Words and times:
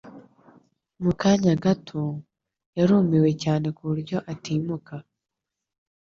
Mu 1.03 1.11
kanya 1.21 1.53
gato, 1.63 2.03
yarumiwe 2.77 3.29
cyane 3.43 3.67
ku 3.75 3.81
buryo 3.89 4.17
atimuka. 4.31 4.93